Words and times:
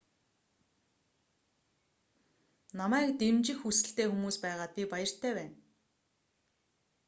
намайг 2.77 3.09
дэмжих 3.19 3.57
хүсэлтэй 3.61 4.07
хүмүүс 4.09 4.37
байгаад 4.45 4.71
би 4.77 4.83
баяртай 4.93 5.31
байна 5.39 5.55